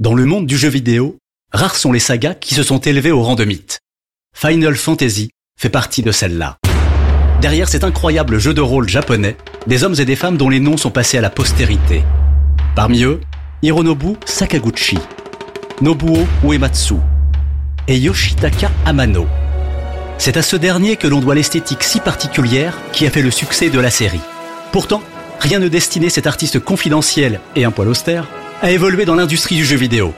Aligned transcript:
Dans 0.00 0.14
le 0.14 0.24
monde 0.24 0.46
du 0.46 0.56
jeu 0.56 0.70
vidéo, 0.70 1.18
rares 1.52 1.76
sont 1.76 1.92
les 1.92 2.00
sagas 2.00 2.32
qui 2.32 2.54
se 2.54 2.62
sont 2.62 2.78
élevés 2.78 3.10
au 3.10 3.22
rang 3.22 3.34
de 3.34 3.44
mythe. 3.44 3.80
Final 4.34 4.74
Fantasy 4.74 5.28
fait 5.60 5.68
partie 5.68 6.00
de 6.00 6.10
celle-là. 6.10 6.56
Derrière 7.42 7.68
cet 7.68 7.84
incroyable 7.84 8.38
jeu 8.38 8.54
de 8.54 8.62
rôle 8.62 8.88
japonais, 8.88 9.36
des 9.66 9.84
hommes 9.84 9.96
et 9.98 10.06
des 10.06 10.16
femmes 10.16 10.38
dont 10.38 10.48
les 10.48 10.58
noms 10.58 10.78
sont 10.78 10.90
passés 10.90 11.18
à 11.18 11.20
la 11.20 11.28
postérité. 11.28 12.02
Parmi 12.74 13.02
eux, 13.02 13.20
Hironobu 13.60 14.16
Sakaguchi, 14.24 14.96
Nobuo 15.82 16.26
Uematsu 16.44 16.94
et 17.86 17.98
Yoshitaka 17.98 18.70
Amano. 18.86 19.26
C'est 20.16 20.38
à 20.38 20.42
ce 20.42 20.56
dernier 20.56 20.96
que 20.96 21.08
l'on 21.08 21.20
doit 21.20 21.34
l'esthétique 21.34 21.82
si 21.82 22.00
particulière 22.00 22.78
qui 22.94 23.06
a 23.06 23.10
fait 23.10 23.20
le 23.20 23.30
succès 23.30 23.68
de 23.68 23.78
la 23.78 23.90
série. 23.90 24.22
Pourtant, 24.72 25.02
rien 25.40 25.58
ne 25.58 25.68
destinait 25.68 26.08
cet 26.08 26.26
artiste 26.26 26.58
confidentiel 26.58 27.38
et 27.54 27.66
un 27.66 27.70
poil 27.70 27.88
austère 27.88 28.26
à 28.62 28.70
évoluer 28.70 29.04
dans 29.04 29.14
l'industrie 29.14 29.56
du 29.56 29.64
jeu 29.64 29.76
vidéo. 29.76 30.12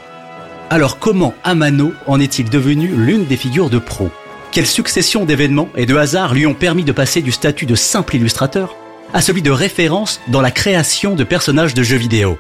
Alors 0.71 0.99
comment 0.99 1.35
Amano 1.45 1.93
en 2.07 2.19
est-il 2.19 2.51
devenu 2.51 2.89
l'une 2.89 3.25
des 3.25 3.37
figures 3.37 3.71
de 3.71 3.79
pro? 3.79 4.11
Quelle 4.51 4.67
succession 4.67 5.25
d'événements 5.25 5.69
et 5.77 5.87
de 5.87 5.97
hasards 5.97 6.35
lui 6.35 6.47
ont 6.47 6.55
permis 6.55 6.85
de 6.85 6.93
passer 6.93 7.23
du 7.23 7.33
statut 7.33 7.67
de 7.67 7.75
simple 7.75 8.17
illustrateur 8.17 8.77
à 9.15 9.23
celui 9.23 9.43
de 9.43 9.51
référence 9.51 10.21
dans 10.29 10.41
la 10.41 10.51
création 10.51 11.15
de 11.15 11.25
personnages 11.25 11.75
de 11.75 11.83
jeux 11.83 11.97
vidéo? 11.97 12.39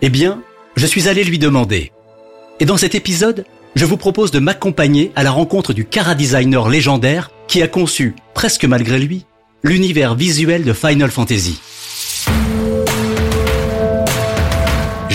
Eh 0.00 0.08
bien, 0.08 0.42
je 0.76 0.86
suis 0.86 1.08
allé 1.08 1.24
lui 1.24 1.38
demander. 1.38 1.92
Et 2.60 2.64
dans 2.64 2.76
cet 2.76 2.94
épisode, 2.94 3.44
je 3.76 3.84
vous 3.84 3.96
propose 3.96 4.30
de 4.30 4.38
m'accompagner 4.38 5.12
à 5.14 5.22
la 5.22 5.30
rencontre 5.30 5.72
du 5.72 5.84
cara-designer 5.84 6.68
légendaire 6.68 7.30
qui 7.48 7.62
a 7.62 7.68
conçu, 7.68 8.14
presque 8.34 8.64
malgré 8.64 8.98
lui, 8.98 9.26
l'univers 9.62 10.14
visuel 10.14 10.64
de 10.64 10.72
Final 10.72 11.10
Fantasy. 11.10 11.60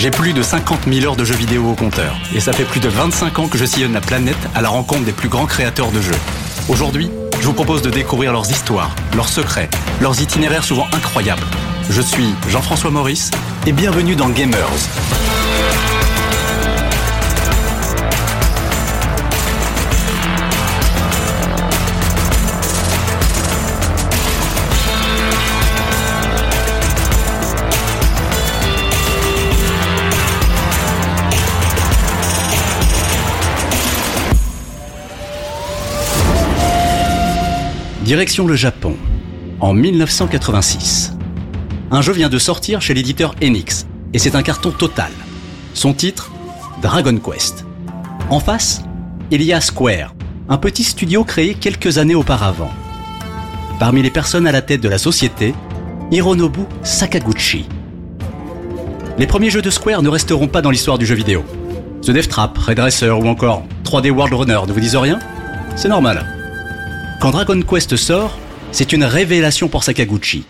J'ai 0.04 0.10
plus 0.10 0.34
de 0.34 0.42
50 0.42 0.80
000 0.86 1.06
heures 1.06 1.16
de 1.16 1.24
jeux 1.24 1.34
vidéo 1.34 1.70
au 1.70 1.74
compteur, 1.74 2.14
et 2.34 2.40
ça 2.40 2.52
fait 2.52 2.66
plus 2.66 2.78
de 2.78 2.90
25 2.90 3.38
ans 3.38 3.48
que 3.48 3.56
je 3.56 3.64
sillonne 3.64 3.94
la 3.94 4.02
planète 4.02 4.36
à 4.54 4.60
la 4.60 4.68
rencontre 4.68 5.02
des 5.02 5.12
plus 5.12 5.30
grands 5.30 5.46
créateurs 5.46 5.90
de 5.92 6.02
jeux. 6.02 6.18
Aujourd'hui, 6.68 7.08
je 7.40 7.46
vous 7.46 7.54
propose 7.54 7.80
de 7.80 7.88
découvrir 7.88 8.30
leurs 8.30 8.50
histoires, 8.50 8.94
leurs 9.14 9.30
secrets, 9.30 9.70
leurs 10.02 10.20
itinéraires 10.20 10.64
souvent 10.64 10.86
incroyables. 10.92 11.46
Je 11.88 12.02
suis 12.02 12.34
Jean-François 12.50 12.90
Maurice, 12.90 13.30
et 13.66 13.72
bienvenue 13.72 14.14
dans 14.14 14.28
Gamers. 14.28 14.68
Direction 38.04 38.46
le 38.46 38.54
Japon, 38.54 38.96
en 39.60 39.72
1986. 39.72 41.14
Un 41.90 42.02
jeu 42.02 42.12
vient 42.12 42.28
de 42.28 42.38
sortir 42.38 42.82
chez 42.82 42.92
l'éditeur 42.92 43.34
Enix, 43.42 43.86
et 44.12 44.18
c'est 44.18 44.36
un 44.36 44.42
carton 44.42 44.72
total. 44.72 45.10
Son 45.72 45.94
titre 45.94 46.30
Dragon 46.82 47.16
Quest. 47.16 47.64
En 48.28 48.40
face, 48.40 48.82
il 49.30 49.42
y 49.42 49.54
a 49.54 49.60
Square, 49.62 50.14
un 50.50 50.58
petit 50.58 50.84
studio 50.84 51.24
créé 51.24 51.54
quelques 51.54 51.96
années 51.96 52.14
auparavant. 52.14 52.70
Parmi 53.78 54.02
les 54.02 54.10
personnes 54.10 54.46
à 54.46 54.52
la 54.52 54.60
tête 54.60 54.82
de 54.82 54.90
la 54.90 54.98
société, 54.98 55.54
Hironobu 56.10 56.66
Sakaguchi. 56.82 57.66
Les 59.16 59.26
premiers 59.26 59.48
jeux 59.48 59.62
de 59.62 59.70
Square 59.70 60.02
ne 60.02 60.10
resteront 60.10 60.48
pas 60.48 60.60
dans 60.60 60.70
l'histoire 60.70 60.98
du 60.98 61.06
jeu 61.06 61.14
vidéo. 61.14 61.42
The 62.02 62.10
Death 62.10 62.28
Trap, 62.28 62.58
Red 62.58 62.80
Racer 62.80 63.18
ou 63.18 63.26
encore 63.26 63.62
3D 63.82 64.10
World 64.10 64.34
Runner 64.34 64.60
ne 64.68 64.72
vous 64.74 64.80
disent 64.80 64.94
rien? 64.94 65.18
C'est 65.74 65.88
normal. 65.88 66.43
Quand 67.24 67.30
Dragon 67.30 67.62
Quest 67.62 67.96
sort, 67.96 68.36
c'est 68.70 68.92
une 68.92 69.04
révélation 69.04 69.68
pour 69.68 69.82
Sakaguchi. 69.82 70.44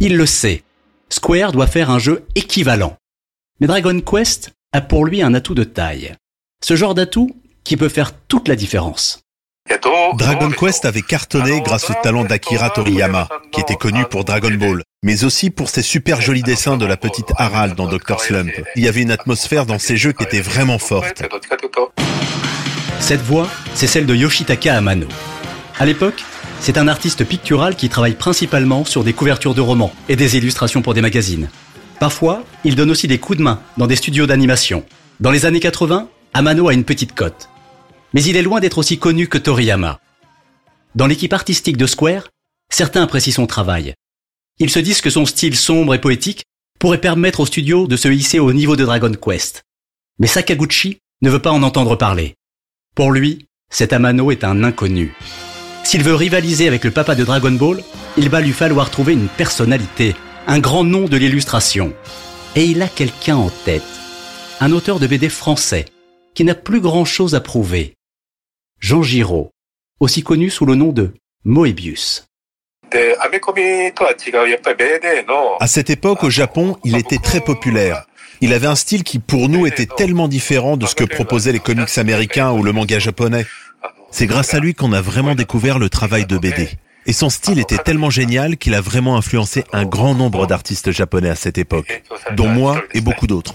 Il 0.00 0.16
le 0.16 0.24
sait. 0.24 0.62
Square 1.10 1.52
doit 1.52 1.66
faire 1.66 1.90
un 1.90 1.98
jeu 1.98 2.24
équivalent. 2.34 2.96
Mais 3.60 3.66
Dragon 3.66 4.00
Quest 4.00 4.52
a 4.72 4.80
pour 4.80 5.04
lui 5.04 5.20
un 5.20 5.34
atout 5.34 5.54
de 5.54 5.64
taille. 5.64 6.14
Ce 6.64 6.76
genre 6.76 6.94
d'atout 6.94 7.36
qui 7.62 7.76
peut 7.76 7.90
faire 7.90 8.12
toute 8.26 8.48
la 8.48 8.56
différence. 8.56 9.20
Dragon 10.14 10.50
Quest 10.50 10.86
avait 10.86 11.02
cartonné 11.02 11.60
grâce 11.60 11.90
au 11.90 11.94
talent 12.02 12.24
d'Akira 12.24 12.70
Toriyama, 12.70 13.28
qui 13.52 13.60
était 13.60 13.76
connu 13.76 14.06
pour 14.06 14.24
Dragon 14.24 14.54
Ball, 14.54 14.82
mais 15.02 15.24
aussi 15.24 15.50
pour 15.50 15.68
ses 15.68 15.82
super 15.82 16.22
jolis 16.22 16.42
dessins 16.42 16.78
de 16.78 16.86
la 16.86 16.96
petite 16.96 17.32
Harald 17.36 17.74
dans 17.74 17.86
Dr. 17.86 18.18
Slump. 18.18 18.52
Il 18.76 18.82
y 18.82 18.88
avait 18.88 19.02
une 19.02 19.10
atmosphère 19.10 19.66
dans 19.66 19.78
ces 19.78 19.98
jeux 19.98 20.12
qui 20.12 20.24
était 20.24 20.40
vraiment 20.40 20.78
forte. 20.78 21.22
Cette 22.98 23.20
voix, 23.20 23.50
c'est 23.74 23.86
celle 23.86 24.06
de 24.06 24.14
Yoshitaka 24.14 24.74
Amano. 24.74 25.06
À 25.80 25.86
l'époque, 25.86 26.24
c'est 26.58 26.76
un 26.76 26.88
artiste 26.88 27.24
pictural 27.24 27.76
qui 27.76 27.88
travaille 27.88 28.16
principalement 28.16 28.84
sur 28.84 29.04
des 29.04 29.12
couvertures 29.12 29.54
de 29.54 29.60
romans 29.60 29.92
et 30.08 30.16
des 30.16 30.36
illustrations 30.36 30.82
pour 30.82 30.92
des 30.92 31.00
magazines. 31.00 31.48
Parfois, 32.00 32.42
il 32.64 32.74
donne 32.74 32.90
aussi 32.90 33.06
des 33.06 33.18
coups 33.18 33.38
de 33.38 33.44
main 33.44 33.62
dans 33.76 33.86
des 33.86 33.94
studios 33.94 34.26
d'animation. 34.26 34.84
Dans 35.20 35.30
les 35.30 35.46
années 35.46 35.60
80, 35.60 36.08
Amano 36.34 36.68
a 36.68 36.74
une 36.74 36.82
petite 36.82 37.14
cote. 37.14 37.48
Mais 38.12 38.24
il 38.24 38.36
est 38.36 38.42
loin 38.42 38.58
d'être 38.58 38.78
aussi 38.78 38.98
connu 38.98 39.28
que 39.28 39.38
Toriyama. 39.38 40.00
Dans 40.96 41.06
l'équipe 41.06 41.32
artistique 41.32 41.76
de 41.76 41.86
Square, 41.86 42.28
certains 42.72 43.02
apprécient 43.02 43.34
son 43.34 43.46
travail. 43.46 43.94
Ils 44.58 44.70
se 44.70 44.80
disent 44.80 45.00
que 45.00 45.10
son 45.10 45.26
style 45.26 45.56
sombre 45.56 45.94
et 45.94 46.00
poétique 46.00 46.42
pourrait 46.80 47.00
permettre 47.00 47.38
au 47.38 47.46
studio 47.46 47.86
de 47.86 47.96
se 47.96 48.08
hisser 48.08 48.40
au 48.40 48.52
niveau 48.52 48.74
de 48.74 48.84
Dragon 48.84 49.12
Quest. 49.12 49.62
Mais 50.18 50.26
Sakaguchi 50.26 50.98
ne 51.22 51.30
veut 51.30 51.42
pas 51.42 51.52
en 51.52 51.62
entendre 51.62 51.94
parler. 51.94 52.34
Pour 52.96 53.12
lui, 53.12 53.46
cet 53.70 53.92
Amano 53.92 54.32
est 54.32 54.42
un 54.42 54.64
inconnu. 54.64 55.14
S'il 55.88 56.02
veut 56.02 56.14
rivaliser 56.14 56.68
avec 56.68 56.84
le 56.84 56.90
papa 56.90 57.14
de 57.14 57.24
Dragon 57.24 57.50
Ball, 57.50 57.82
il 58.18 58.28
va 58.28 58.42
lui 58.42 58.52
falloir 58.52 58.90
trouver 58.90 59.14
une 59.14 59.26
personnalité, 59.26 60.14
un 60.46 60.58
grand 60.58 60.84
nom 60.84 61.06
de 61.06 61.16
l'illustration. 61.16 61.94
Et 62.56 62.64
il 62.64 62.82
a 62.82 62.88
quelqu'un 62.88 63.36
en 63.36 63.48
tête. 63.48 63.80
Un 64.60 64.72
auteur 64.72 64.98
de 64.98 65.06
BD 65.06 65.30
français, 65.30 65.86
qui 66.34 66.44
n'a 66.44 66.54
plus 66.54 66.82
grand 66.82 67.06
chose 67.06 67.34
à 67.34 67.40
prouver. 67.40 67.94
Jean 68.80 69.02
Giraud, 69.02 69.48
aussi 69.98 70.22
connu 70.22 70.50
sous 70.50 70.66
le 70.66 70.74
nom 70.74 70.92
de 70.92 71.14
Moebius. 71.44 72.26
À 75.60 75.66
cette 75.66 75.88
époque, 75.88 76.22
au 76.22 76.28
Japon, 76.28 76.76
il 76.84 76.98
était 76.98 77.16
très 77.16 77.40
populaire. 77.40 78.04
Il 78.42 78.52
avait 78.52 78.66
un 78.66 78.76
style 78.76 79.04
qui, 79.04 79.18
pour 79.18 79.48
nous, 79.48 79.66
était 79.66 79.86
tellement 79.86 80.28
différent 80.28 80.76
de 80.76 80.84
ce 80.84 80.94
que 80.94 81.04
proposaient 81.04 81.52
les 81.52 81.60
comics 81.60 81.96
américains 81.96 82.52
ou 82.52 82.62
le 82.62 82.72
manga 82.72 82.98
japonais. 82.98 83.46
C'est 84.10 84.26
grâce 84.26 84.54
à 84.54 84.60
lui 84.60 84.74
qu'on 84.74 84.92
a 84.92 85.00
vraiment 85.00 85.34
découvert 85.34 85.78
le 85.78 85.90
travail 85.90 86.26
de 86.26 86.38
BD. 86.38 86.70
Et 87.06 87.12
son 87.12 87.30
style 87.30 87.58
était 87.58 87.78
tellement 87.78 88.10
génial 88.10 88.56
qu'il 88.56 88.74
a 88.74 88.80
vraiment 88.80 89.16
influencé 89.16 89.64
un 89.72 89.84
grand 89.84 90.14
nombre 90.14 90.46
d'artistes 90.46 90.90
japonais 90.90 91.30
à 91.30 91.34
cette 91.34 91.58
époque, 91.58 92.02
dont 92.36 92.48
moi 92.48 92.82
et 92.92 93.00
beaucoup 93.00 93.26
d'autres. 93.26 93.54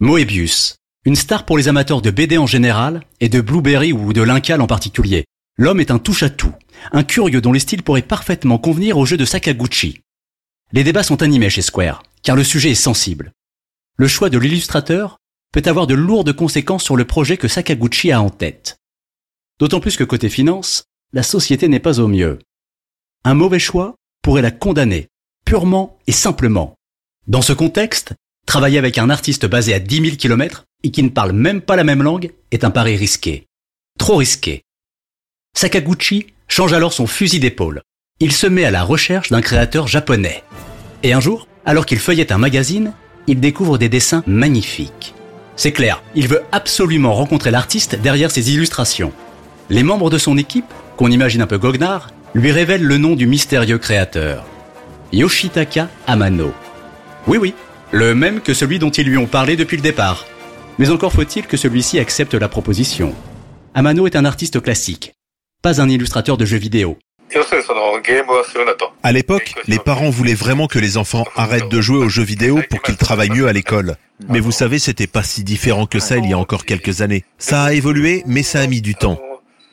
Moebius, 0.00 0.76
une 1.04 1.16
star 1.16 1.44
pour 1.44 1.58
les 1.58 1.68
amateurs 1.68 2.02
de 2.02 2.10
BD 2.10 2.38
en 2.38 2.46
général 2.46 3.02
et 3.20 3.28
de 3.28 3.40
Blueberry 3.40 3.92
ou 3.92 4.12
de 4.12 4.22
Linkal 4.22 4.60
en 4.60 4.66
particulier. 4.66 5.24
L'homme 5.58 5.80
est 5.80 5.90
un 5.90 5.98
touche-à-tout, 5.98 6.52
un 6.92 7.02
curieux 7.02 7.40
dont 7.40 7.52
les 7.52 7.60
styles 7.60 7.82
pourraient 7.82 8.02
parfaitement 8.02 8.58
convenir 8.58 8.98
au 8.98 9.06
jeu 9.06 9.16
de 9.16 9.24
Sakaguchi. 9.24 10.02
Les 10.72 10.84
débats 10.84 11.02
sont 11.02 11.22
animés 11.22 11.48
chez 11.48 11.62
Square, 11.62 12.02
car 12.22 12.36
le 12.36 12.44
sujet 12.44 12.72
est 12.72 12.74
sensible. 12.74 13.32
Le 13.96 14.08
choix 14.08 14.28
de 14.28 14.38
l'illustrateur 14.38 15.18
peut 15.52 15.62
avoir 15.66 15.86
de 15.86 15.94
lourdes 15.94 16.32
conséquences 16.32 16.84
sur 16.84 16.96
le 16.96 17.04
projet 17.04 17.36
que 17.36 17.48
Sakaguchi 17.48 18.12
a 18.12 18.20
en 18.20 18.30
tête. 18.30 18.78
D'autant 19.58 19.80
plus 19.80 19.96
que 19.96 20.04
côté 20.04 20.28
finance, 20.28 20.84
la 21.12 21.22
société 21.22 21.68
n'est 21.68 21.80
pas 21.80 22.00
au 22.00 22.08
mieux. 22.08 22.38
Un 23.24 23.34
mauvais 23.34 23.58
choix 23.58 23.94
pourrait 24.22 24.42
la 24.42 24.50
condamner, 24.50 25.08
purement 25.44 25.98
et 26.06 26.12
simplement. 26.12 26.74
Dans 27.26 27.42
ce 27.42 27.52
contexte, 27.52 28.12
travailler 28.46 28.78
avec 28.78 28.98
un 28.98 29.10
artiste 29.10 29.46
basé 29.46 29.72
à 29.72 29.78
10 29.78 30.00
000 30.02 30.16
km 30.16 30.64
et 30.82 30.90
qui 30.90 31.02
ne 31.02 31.08
parle 31.08 31.32
même 31.32 31.60
pas 31.60 31.76
la 31.76 31.84
même 31.84 32.02
langue 32.02 32.32
est 32.50 32.64
un 32.64 32.70
pari 32.70 32.96
risqué. 32.96 33.46
Trop 33.98 34.16
risqué. 34.16 34.62
Sakaguchi 35.56 36.26
change 36.48 36.72
alors 36.72 36.92
son 36.92 37.06
fusil 37.06 37.40
d'épaule. 37.40 37.82
Il 38.20 38.32
se 38.32 38.46
met 38.46 38.64
à 38.64 38.70
la 38.70 38.82
recherche 38.82 39.30
d'un 39.30 39.40
créateur 39.40 39.88
japonais. 39.88 40.44
Et 41.02 41.12
un 41.12 41.20
jour, 41.20 41.48
alors 41.64 41.86
qu'il 41.86 41.98
feuillette 41.98 42.32
un 42.32 42.38
magazine, 42.38 42.92
il 43.26 43.40
découvre 43.40 43.78
des 43.78 43.88
dessins 43.88 44.22
magnifiques. 44.26 45.14
C'est 45.56 45.72
clair, 45.72 46.02
il 46.14 46.28
veut 46.28 46.42
absolument 46.52 47.14
rencontrer 47.14 47.50
l'artiste 47.50 47.96
derrière 47.96 48.30
ses 48.30 48.52
illustrations. 48.52 49.12
Les 49.70 49.82
membres 49.82 50.10
de 50.10 50.18
son 50.18 50.36
équipe, 50.36 50.72
qu'on 50.96 51.10
imagine 51.10 51.40
un 51.40 51.46
peu 51.46 51.58
goguenard, 51.58 52.10
lui 52.34 52.52
révèlent 52.52 52.84
le 52.84 52.98
nom 52.98 53.16
du 53.16 53.26
mystérieux 53.26 53.78
créateur. 53.78 54.44
Yoshitaka 55.12 55.88
Amano. 56.06 56.52
Oui 57.26 57.38
oui, 57.38 57.54
le 57.90 58.14
même 58.14 58.40
que 58.40 58.52
celui 58.52 58.78
dont 58.78 58.90
ils 58.90 59.06
lui 59.06 59.16
ont 59.16 59.26
parlé 59.26 59.56
depuis 59.56 59.76
le 59.76 59.82
départ. 59.82 60.26
Mais 60.78 60.90
encore 60.90 61.12
faut-il 61.12 61.46
que 61.46 61.56
celui-ci 61.56 61.98
accepte 61.98 62.34
la 62.34 62.48
proposition. 62.48 63.14
Amano 63.74 64.06
est 64.06 64.16
un 64.16 64.26
artiste 64.26 64.60
classique, 64.60 65.14
pas 65.62 65.80
un 65.80 65.88
illustrateur 65.88 66.36
de 66.36 66.44
jeux 66.44 66.58
vidéo. 66.58 66.98
À 69.02 69.12
l'époque, 69.12 69.54
les 69.66 69.78
parents 69.78 70.10
voulaient 70.10 70.34
vraiment 70.34 70.66
que 70.66 70.78
les 70.78 70.96
enfants 70.96 71.24
arrêtent 71.36 71.68
de 71.68 71.80
jouer 71.80 71.98
aux 71.98 72.08
jeux 72.08 72.22
vidéo 72.22 72.60
pour 72.70 72.82
qu'ils 72.82 72.96
travaillent 72.96 73.30
mieux 73.30 73.48
à 73.48 73.52
l'école. 73.52 73.96
Mais 74.28 74.40
vous 74.40 74.52
savez, 74.52 74.78
c'était 74.78 75.06
pas 75.06 75.22
si 75.22 75.44
différent 75.44 75.86
que 75.86 75.98
ça 75.98 76.16
il 76.16 76.28
y 76.28 76.32
a 76.32 76.38
encore 76.38 76.64
quelques 76.64 77.02
années. 77.02 77.24
Ça 77.38 77.64
a 77.64 77.72
évolué, 77.72 78.22
mais 78.26 78.42
ça 78.42 78.60
a 78.60 78.66
mis 78.66 78.80
du 78.80 78.94
temps. 78.94 79.18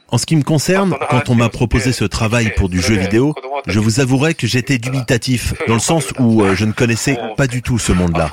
En 0.09 0.17
ce 0.19 0.25
qui 0.25 0.35
me 0.35 0.44
concerne, 0.44 0.95
quand 1.09 1.29
on 1.29 1.35
m'a 1.35 1.50
proposé 1.50 1.91
ce 1.91 2.05
travail 2.05 2.53
pour 2.55 2.69
du 2.69 2.81
jeu 2.81 2.95
vidéo, 2.95 3.33
je 3.65 3.79
vous 3.79 4.00
avouerai 4.00 4.35
que 4.35 4.45
j'étais 4.45 4.77
dubitatif, 4.77 5.53
dans 5.67 5.73
le 5.73 5.79
sens 5.79 6.13
où 6.19 6.44
euh, 6.44 6.55
je 6.55 6.65
ne 6.65 6.71
connaissais 6.71 7.17
pas 7.35 7.47
du 7.47 7.63
tout 7.63 7.79
ce 7.79 7.94
monde-là. 7.94 8.29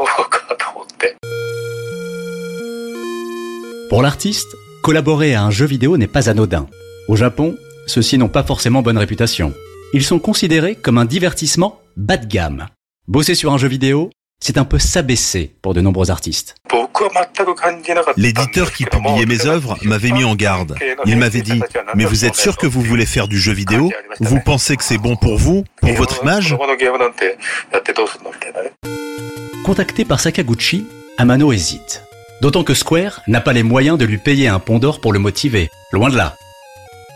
Pour 3.88 4.02
l'artiste, 4.02 4.48
collaborer 4.82 5.34
à 5.34 5.42
un 5.42 5.50
jeu 5.50 5.64
vidéo 5.64 5.96
n'est 5.96 6.06
pas 6.06 6.28
anodin. 6.28 6.66
Au 7.08 7.16
Japon, 7.16 7.56
ceux-ci 7.90 8.18
n'ont 8.18 8.28
pas 8.28 8.44
forcément 8.44 8.82
bonne 8.82 8.98
réputation. 8.98 9.52
Ils 9.92 10.04
sont 10.04 10.20
considérés 10.20 10.76
comme 10.76 10.98
un 10.98 11.04
divertissement 11.04 11.80
bas 11.96 12.16
de 12.16 12.26
gamme. 12.26 12.66
Bosser 13.08 13.34
sur 13.34 13.52
un 13.52 13.58
jeu 13.58 13.66
vidéo, 13.66 14.10
c'est 14.38 14.58
un 14.58 14.64
peu 14.64 14.78
s'abaisser 14.78 15.56
pour 15.60 15.74
de 15.74 15.80
nombreux 15.80 16.10
artistes. 16.10 16.54
L'éditeur 18.16 18.72
qui 18.72 18.84
publiait 18.84 19.26
mes 19.26 19.46
œuvres 19.46 19.76
m'avait 19.82 20.12
mis 20.12 20.24
en 20.24 20.36
garde. 20.36 20.76
Il 21.04 21.16
m'avait 21.16 21.42
dit, 21.42 21.60
mais 21.96 22.04
vous 22.04 22.24
êtes 22.24 22.36
sûr 22.36 22.56
que 22.56 22.66
vous 22.66 22.80
voulez 22.80 23.06
faire 23.06 23.26
du 23.26 23.38
jeu 23.38 23.52
vidéo? 23.52 23.90
Vous 24.20 24.38
pensez 24.38 24.76
que 24.76 24.84
c'est 24.84 24.98
bon 24.98 25.16
pour 25.16 25.36
vous, 25.36 25.64
pour 25.80 25.92
votre 25.94 26.22
image? 26.22 26.56
Contacté 29.64 30.04
par 30.04 30.20
Sakaguchi, 30.20 30.86
Amano 31.18 31.52
hésite. 31.52 32.04
D'autant 32.40 32.62
que 32.64 32.74
Square 32.74 33.20
n'a 33.26 33.40
pas 33.40 33.52
les 33.52 33.62
moyens 33.64 33.98
de 33.98 34.04
lui 34.04 34.18
payer 34.18 34.48
un 34.48 34.60
pont 34.60 34.78
d'or 34.78 35.00
pour 35.00 35.12
le 35.12 35.18
motiver, 35.18 35.68
loin 35.92 36.08
de 36.08 36.16
là. 36.16 36.36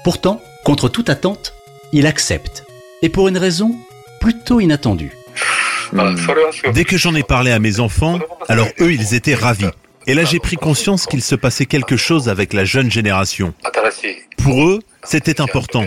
Pourtant, 0.03 0.43
contre 0.65 0.89
toute 0.89 1.11
attente, 1.11 1.55
il 1.93 2.07
accepte. 2.07 2.65
Et 3.03 3.11
pour 3.11 3.29
une 3.29 3.39
raison 3.39 3.77
plutôt 4.21 4.61
inattendue. 4.61 5.13
Dès 6.73 6.85
que 6.85 6.97
j'en 6.97 7.15
ai 7.15 7.23
parlé 7.23 7.53
à 7.53 7.59
mes 7.59 7.79
enfants, 7.79 8.19
alors 8.49 8.67
eux, 8.81 8.93
ils 8.93 9.15
étaient 9.15 9.35
ravis. 9.35 9.69
Et 10.07 10.15
là, 10.15 10.25
j'ai 10.25 10.41
pris 10.41 10.57
conscience 10.57 11.07
qu'il 11.07 11.23
se 11.23 11.35
passait 11.35 11.67
quelque 11.67 11.97
chose 11.97 12.29
avec 12.29 12.53
la 12.53 12.65
jeune 12.65 12.91
génération. 12.91 13.55
Pour 14.39 14.65
eux, 14.65 14.81
c'était 15.05 15.41
important. 15.41 15.85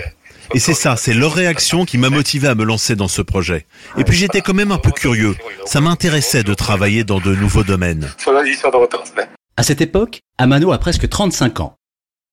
Et 0.54 0.60
c'est 0.60 0.74
ça, 0.74 0.96
c'est 0.96 1.14
leur 1.14 1.34
réaction 1.34 1.84
qui 1.84 1.98
m'a 1.98 2.10
motivé 2.10 2.48
à 2.48 2.56
me 2.56 2.64
lancer 2.64 2.96
dans 2.96 3.10
ce 3.10 3.22
projet. 3.22 3.66
Et 3.98 4.06
puis 4.06 4.16
j'étais 4.16 4.42
quand 4.42 4.54
même 4.54 4.72
un 4.72 4.78
peu 4.78 4.92
curieux. 4.92 5.36
Ça 5.66 5.82
m'intéressait 5.82 6.44
de 6.44 6.54
travailler 6.54 7.04
dans 7.04 7.20
de 7.20 7.36
nouveaux 7.36 7.64
domaines. 7.64 8.10
À 9.58 9.64
cette 9.64 9.82
époque, 9.82 10.20
Amano 10.38 10.72
a 10.72 10.78
presque 10.78 11.10
35 11.10 11.60
ans. 11.60 11.76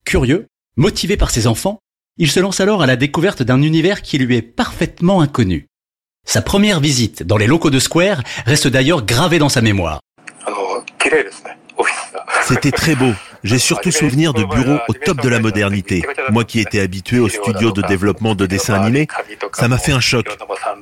Curieux, 0.05 0.47
motivé 0.77 1.17
par 1.17 1.31
ses 1.31 1.47
enfants, 1.47 1.81
il 2.17 2.31
se 2.31 2.41
lance 2.41 2.61
alors 2.61 2.83
à 2.83 2.87
la 2.87 2.97
découverte 2.97 3.43
d'un 3.43 3.63
univers 3.63 4.03
qui 4.03 4.19
lui 4.19 4.37
est 4.37 4.43
parfaitement 4.43 5.21
inconnu. 5.21 5.67
Sa 6.27 6.43
première 6.43 6.81
visite 6.81 7.23
dans 7.23 7.37
les 7.37 7.47
locaux 7.47 7.71
de 7.71 7.79
Square 7.79 8.23
reste 8.47 8.69
d'ailleurs 8.69 9.05
gravée 9.05 9.39
dans 9.39 9.49
sa 9.49 9.61
mémoire. 9.61 10.01
C'était 12.47 12.71
très 12.71 12.95
beau. 12.95 13.13
J'ai 13.43 13.59
surtout 13.59 13.91
souvenir 13.91 14.33
de 14.33 14.45
bureaux 14.45 14.79
au 14.89 14.93
top 14.93 15.21
de 15.21 15.29
la 15.29 15.41
modernité. 15.41 16.03
Moi 16.31 16.45
qui 16.45 16.61
étais 16.61 16.81
habitué 16.81 17.19
aux 17.19 17.29
studios 17.29 17.73
de 17.73 17.83
développement 17.83 18.35
de 18.35 18.47
dessins 18.47 18.75
animés, 18.75 19.07
ça 19.53 19.69
m'a 19.69 19.79
fait 19.79 19.93
un 19.93 20.01
choc. 20.01 20.27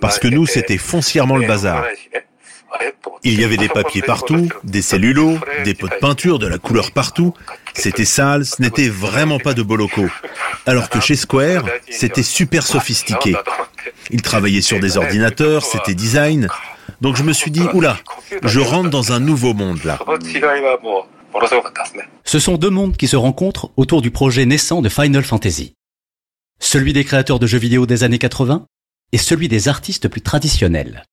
Parce 0.00 0.18
que 0.18 0.28
nous, 0.28 0.46
c'était 0.46 0.78
foncièrement 0.78 1.36
le 1.36 1.46
bazar. 1.46 1.84
Il 3.24 3.40
y 3.40 3.44
avait 3.44 3.56
des 3.56 3.68
papiers 3.68 4.02
partout, 4.02 4.48
des 4.64 4.82
cellulos, 4.82 5.38
des 5.64 5.74
pots 5.74 5.88
de 5.88 5.94
peinture, 5.94 6.38
de 6.38 6.46
la 6.46 6.58
couleur 6.58 6.90
partout. 6.90 7.34
C'était 7.74 8.04
sale, 8.04 8.44
ce 8.44 8.60
n'était 8.60 8.88
vraiment 8.88 9.38
pas 9.38 9.54
de 9.54 9.62
beaux 9.62 9.76
locaux. 9.76 10.08
Alors 10.66 10.88
que 10.88 11.00
chez 11.00 11.14
Square, 11.14 11.64
c'était 11.88 12.22
super 12.22 12.66
sophistiqué. 12.66 13.34
Ils 14.10 14.22
travaillaient 14.22 14.60
sur 14.60 14.80
des 14.80 14.96
ordinateurs, 14.96 15.64
c'était 15.64 15.94
design. 15.94 16.48
Donc 17.00 17.16
je 17.16 17.22
me 17.22 17.32
suis 17.32 17.50
dit, 17.50 17.62
oula, 17.72 17.98
je 18.42 18.60
rentre 18.60 18.90
dans 18.90 19.12
un 19.12 19.20
nouveau 19.20 19.54
monde 19.54 19.82
là. 19.84 19.98
Ce 22.24 22.38
sont 22.38 22.56
deux 22.56 22.70
mondes 22.70 22.96
qui 22.96 23.08
se 23.08 23.16
rencontrent 23.16 23.70
autour 23.76 24.02
du 24.02 24.10
projet 24.10 24.46
naissant 24.46 24.82
de 24.82 24.88
Final 24.88 25.24
Fantasy. 25.24 25.74
Celui 26.60 26.92
des 26.92 27.04
créateurs 27.04 27.38
de 27.38 27.46
jeux 27.46 27.58
vidéo 27.58 27.86
des 27.86 28.04
années 28.04 28.18
80 28.18 28.66
et 29.12 29.18
celui 29.18 29.48
des 29.48 29.68
artistes 29.68 30.08
plus 30.08 30.20
traditionnels. 30.20 31.04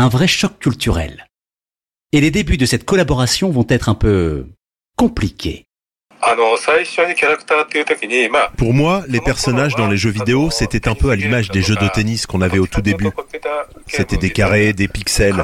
Un 0.00 0.08
vrai 0.08 0.28
choc 0.28 0.60
culturel. 0.60 1.26
Et 2.12 2.20
les 2.20 2.30
débuts 2.30 2.56
de 2.56 2.66
cette 2.66 2.84
collaboration 2.84 3.50
vont 3.50 3.66
être 3.68 3.88
un 3.88 3.96
peu 3.96 4.46
compliqués. 4.96 5.66
Pour 8.56 8.74
moi, 8.74 9.02
les 9.08 9.20
personnages 9.20 9.74
dans 9.74 9.88
les 9.88 9.96
jeux 9.96 10.10
vidéo, 10.10 10.50
c'était 10.52 10.86
un 10.86 10.94
peu 10.94 11.10
à 11.10 11.16
l'image 11.16 11.50
des 11.50 11.62
jeux 11.62 11.74
de 11.74 11.88
tennis 11.88 12.26
qu'on 12.26 12.42
avait 12.42 12.60
au 12.60 12.68
tout 12.68 12.80
début. 12.80 13.10
C'était 13.88 14.18
des 14.18 14.30
carrés, 14.30 14.72
des 14.72 14.86
pixels. 14.86 15.42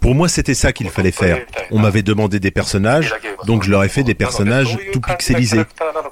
Pour 0.00 0.14
moi, 0.14 0.28
c'était 0.28 0.52
ça 0.52 0.74
qu'il 0.74 0.90
fallait 0.90 1.10
faire. 1.10 1.46
On 1.70 1.78
m'avait 1.78 2.02
demandé 2.02 2.38
des 2.38 2.50
personnages, 2.50 3.14
donc 3.46 3.62
je 3.62 3.70
leur 3.70 3.82
ai 3.82 3.88
fait 3.88 4.02
des 4.02 4.14
personnages 4.14 4.76
tout 4.92 5.00
pixelisés. 5.00 5.62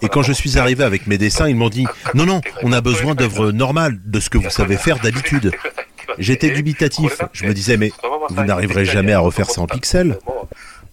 Et 0.00 0.08
quand 0.08 0.22
je 0.22 0.32
suis 0.32 0.56
arrivé 0.58 0.84
avec 0.84 1.06
mes 1.06 1.18
dessins, 1.18 1.50
ils 1.50 1.56
m'ont 1.56 1.68
dit 1.68 1.86
"Non 2.14 2.24
non, 2.24 2.40
on 2.62 2.72
a 2.72 2.80
besoin 2.80 3.14
d'œuvres 3.14 3.52
normales, 3.52 4.00
de 4.06 4.20
ce 4.20 4.30
que 4.30 4.38
vous 4.38 4.48
savez 4.48 4.78
faire 4.78 5.00
d'habitude." 5.00 5.52
J'étais 6.18 6.50
dubitatif. 6.50 7.20
Je 7.32 7.46
me 7.46 7.54
disais 7.54 7.76
"Mais 7.76 7.92
vous 8.30 8.44
n'arriverez 8.44 8.84
jamais 8.84 9.12
à 9.12 9.20
refaire 9.20 9.50
ça 9.50 9.60
en 9.60 9.66
pixels." 9.66 10.18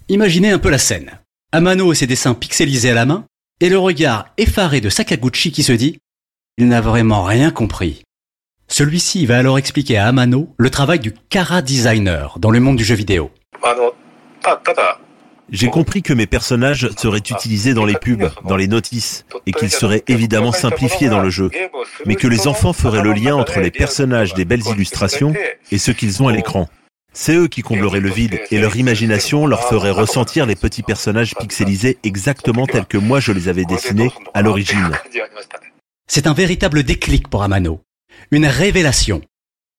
Imaginez 0.09 0.51
un 0.51 0.59
peu 0.59 0.69
la 0.69 0.77
scène. 0.77 1.19
Amano 1.51 1.91
et 1.91 1.95
ses 1.95 2.07
dessins 2.07 2.33
pixelisés 2.33 2.91
à 2.91 2.93
la 2.93 3.05
main, 3.05 3.25
et 3.59 3.69
le 3.69 3.77
regard 3.77 4.27
effaré 4.37 4.81
de 4.81 4.89
Sakaguchi 4.89 5.51
qui 5.51 5.63
se 5.63 5.71
dit⁇ 5.71 5.91
Il 6.57 6.67
n'a 6.67 6.81
vraiment 6.81 7.23
rien 7.23 7.51
compris⁇ 7.51 7.89
Celui-ci 8.67 9.25
va 9.25 9.37
alors 9.37 9.57
expliquer 9.57 9.97
à 9.97 10.07
Amano 10.07 10.53
le 10.57 10.69
travail 10.69 10.99
du 10.99 11.13
Kara 11.29 11.61
Designer 11.61 12.37
dans 12.39 12.51
le 12.51 12.59
monde 12.59 12.77
du 12.77 12.83
jeu 12.83 12.95
vidéo. 12.95 13.31
J'ai 15.49 15.67
compris 15.67 16.01
que 16.01 16.13
mes 16.13 16.27
personnages 16.27 16.89
seraient 16.97 17.17
utilisés 17.19 17.73
dans 17.73 17.85
les 17.85 17.95
pubs, 17.95 18.31
dans 18.45 18.55
les 18.55 18.67
notices, 18.67 19.25
et 19.45 19.51
qu'ils 19.51 19.71
seraient 19.71 20.03
évidemment 20.07 20.51
simplifiés 20.51 21.09
dans 21.09 21.19
le 21.21 21.29
jeu, 21.29 21.49
mais 22.05 22.15
que 22.15 22.27
les 22.27 22.47
enfants 22.47 22.73
feraient 22.73 23.03
le 23.03 23.13
lien 23.13 23.35
entre 23.35 23.59
les 23.59 23.71
personnages 23.71 24.33
des 24.33 24.45
belles 24.45 24.65
illustrations 24.67 25.33
et 25.71 25.77
ce 25.77 25.91
qu'ils 25.91 26.23
ont 26.23 26.27
à 26.27 26.31
l'écran. 26.31 26.69
C'est 27.13 27.35
eux 27.35 27.49
qui 27.49 27.61
combleraient 27.61 27.99
le 27.99 28.09
vide 28.09 28.39
et 28.51 28.59
leur 28.59 28.77
imagination 28.77 29.45
leur 29.45 29.67
ferait 29.67 29.91
ressentir 29.91 30.45
les 30.45 30.55
petits 30.55 30.83
personnages 30.83 31.35
pixelisés 31.35 31.97
exactement 32.03 32.65
tels 32.65 32.85
que 32.85 32.97
moi 32.97 33.19
je 33.19 33.33
les 33.33 33.49
avais 33.49 33.65
dessinés 33.65 34.11
à 34.33 34.41
l'origine. 34.41 34.91
C'est 36.07 36.27
un 36.27 36.33
véritable 36.33 36.83
déclic 36.83 37.27
pour 37.27 37.43
Amano. 37.43 37.81
Une 38.31 38.45
révélation. 38.45 39.21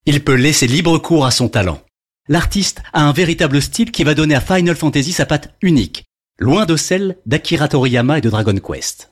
Il 0.05 0.25
peut 0.25 0.35
laisser 0.35 0.67
libre 0.67 0.99
cours 0.99 1.25
à 1.25 1.31
son 1.31 1.49
talent. 1.49 1.81
L'artiste 2.29 2.83
a 2.93 3.03
un 3.03 3.13
véritable 3.13 3.61
style 3.61 3.91
qui 3.91 4.05
va 4.05 4.15
donner 4.15 4.37
à 4.37 4.41
Final 4.41 4.77
Fantasy 4.77 5.13
sa 5.13 5.27
patte 5.27 5.55
unique, 5.61 6.05
loin 6.39 6.67
de 6.67 6.77
celle 6.77 7.17
d'Akira 7.27 7.67
Toriyama 7.67 8.19
et 8.19 8.21
de 8.21 8.31
Dragon 8.31 8.55
Quest. 8.55 9.11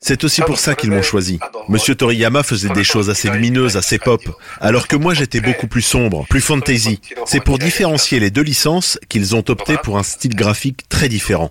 C'est 0.00 0.24
aussi 0.24 0.40
pour 0.40 0.58
ça 0.58 0.74
qu'ils 0.74 0.90
m'ont 0.90 1.02
choisi. 1.02 1.38
Monsieur 1.68 1.94
Toriyama 1.94 2.42
faisait 2.42 2.70
des 2.70 2.84
choses 2.84 3.10
assez 3.10 3.28
lumineuses, 3.28 3.76
assez 3.76 3.98
pop, 3.98 4.22
alors 4.62 4.88
que 4.88 4.96
moi 4.96 5.12
j'étais 5.12 5.40
beaucoup 5.40 5.66
plus 5.66 5.82
sombre, 5.82 6.24
plus 6.30 6.40
fantasy. 6.40 7.02
C'est 7.26 7.44
pour 7.44 7.58
différencier 7.58 8.18
les 8.18 8.30
deux 8.30 8.40
licences 8.40 8.98
qu'ils 9.10 9.36
ont 9.36 9.44
opté 9.48 9.76
pour 9.76 9.98
un 9.98 10.02
style 10.02 10.34
graphique 10.34 10.88
très 10.88 11.10
différent. 11.10 11.50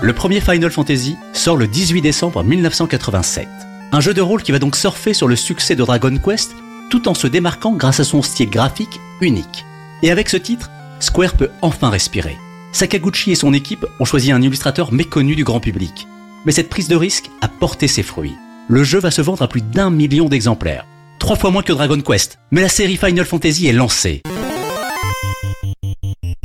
Le 0.00 0.12
premier 0.12 0.40
Final 0.40 0.70
Fantasy 0.70 1.16
sort 1.32 1.56
le 1.56 1.66
18 1.66 2.02
décembre 2.02 2.44
1987. 2.44 3.48
Un 3.90 4.00
jeu 4.00 4.14
de 4.14 4.20
rôle 4.20 4.44
qui 4.44 4.52
va 4.52 4.60
donc 4.60 4.76
surfer 4.76 5.12
sur 5.12 5.26
le 5.26 5.34
succès 5.34 5.74
de 5.74 5.82
Dragon 5.82 6.16
Quest 6.24 6.54
tout 6.88 7.08
en 7.08 7.14
se 7.14 7.26
démarquant 7.26 7.72
grâce 7.72 7.98
à 7.98 8.04
son 8.04 8.22
style 8.22 8.48
graphique 8.48 9.00
unique. 9.20 9.64
Et 10.04 10.12
avec 10.12 10.28
ce 10.28 10.36
titre, 10.36 10.70
Square 11.00 11.34
peut 11.34 11.50
enfin 11.62 11.90
respirer. 11.90 12.36
Sakaguchi 12.70 13.32
et 13.32 13.34
son 13.34 13.52
équipe 13.52 13.86
ont 13.98 14.04
choisi 14.04 14.30
un 14.30 14.40
illustrateur 14.40 14.92
méconnu 14.92 15.34
du 15.34 15.42
grand 15.42 15.58
public. 15.58 16.06
Mais 16.46 16.52
cette 16.52 16.70
prise 16.70 16.88
de 16.88 16.94
risque 16.96 17.28
a 17.40 17.48
porté 17.48 17.88
ses 17.88 18.04
fruits. 18.04 18.36
Le 18.68 18.84
jeu 18.84 19.00
va 19.00 19.10
se 19.10 19.20
vendre 19.20 19.42
à 19.42 19.48
plus 19.48 19.62
d'un 19.62 19.90
million 19.90 20.28
d'exemplaires. 20.28 20.86
Trois 21.18 21.34
fois 21.34 21.50
moins 21.50 21.62
que 21.62 21.72
Dragon 21.72 22.00
Quest. 22.00 22.38
Mais 22.52 22.60
la 22.60 22.68
série 22.68 22.96
Final 22.96 23.24
Fantasy 23.24 23.66
est 23.66 23.72
lancée. 23.72 24.22